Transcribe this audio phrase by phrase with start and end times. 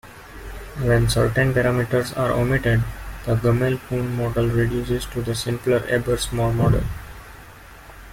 [0.79, 2.83] When certain parameters are omitted,
[3.27, 6.81] the Gummel-Poon model reduces to the simpler Ebers-Moll model.